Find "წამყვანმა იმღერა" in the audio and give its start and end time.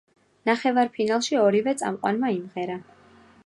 1.83-2.83